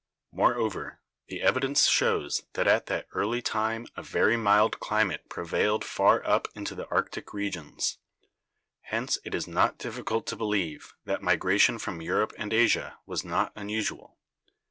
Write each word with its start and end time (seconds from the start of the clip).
Moreover, 0.31 0.99
the 1.27 1.43
evidence 1.43 1.85
shows 1.87 2.41
that 2.53 2.65
at 2.67 2.87
that 2.87 3.07
early 3.11 3.39
time 3.43 3.85
a 3.95 4.01
very 4.01 4.35
mild 4.35 4.79
climate 4.79 5.29
prevailed 5.29 5.85
far 5.85 6.25
up 6.25 6.47
into 6.55 6.73
the 6.73 6.89
Arctic 6.89 7.33
regions, 7.35 7.99
hence 8.85 9.19
it 9.23 9.35
is 9.35 9.47
not 9.47 9.77
difficult 9.77 10.25
to 10.25 10.35
believe 10.35 10.95
that 11.05 11.21
migration 11.21 11.77
from 11.77 12.01
Europe 12.01 12.33
and 12.35 12.51
Asia 12.51 12.97
was 13.05 13.23
not 13.23 13.51
unusual. 13.55 14.17